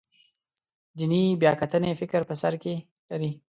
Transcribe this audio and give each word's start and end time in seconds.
دیني 0.97 1.21
بیاکتنې 1.41 1.91
فکر 2.01 2.21
په 2.29 2.33
سر 2.41 2.53
کې 2.63 2.73
لري. 3.09 3.31